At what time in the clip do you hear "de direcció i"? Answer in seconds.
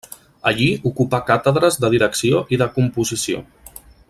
1.85-2.61